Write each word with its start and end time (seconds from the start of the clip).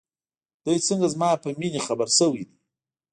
دى 0.65 0.75
څنگه 0.85 1.07
زما 1.13 1.29
په 1.43 1.49
مينې 1.59 1.81
خبر 1.87 2.07
سوى 2.17 2.43
دى. 2.47 2.55